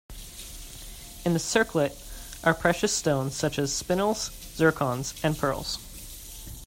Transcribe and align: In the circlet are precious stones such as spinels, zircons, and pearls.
In 1.25 1.33
the 1.33 1.37
circlet 1.39 1.95
are 2.43 2.55
precious 2.55 2.91
stones 2.91 3.35
such 3.35 3.59
as 3.59 3.71
spinels, 3.71 4.31
zircons, 4.57 5.13
and 5.23 5.37
pearls. 5.37 5.77